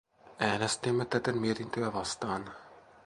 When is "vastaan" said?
1.93-2.45